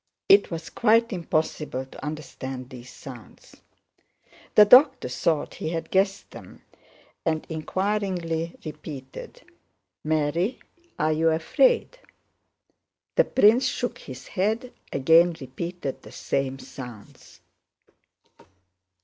It 0.27 0.49
was 0.49 0.71
quite 0.71 1.13
impossible 1.13 1.85
to 1.85 2.03
understand 2.03 2.71
these 2.71 2.89
sounds. 2.89 3.57
The 4.55 4.65
doctor 4.65 5.07
thought 5.09 5.53
he 5.53 5.69
had 5.69 5.91
guessed 5.91 6.31
them, 6.31 6.63
and 7.23 7.45
inquiringly 7.49 8.55
repeated: 8.65 9.43
"Mary, 10.03 10.57
are 10.97 11.13
you 11.13 11.29
afraid?" 11.29 11.99
The 13.15 13.25
prince 13.25 13.67
shook 13.67 13.99
his 13.99 14.29
head, 14.29 14.73
again 14.91 15.35
repeated 15.39 16.01
the 16.01 16.11
same 16.11 16.57
sounds. 16.57 17.39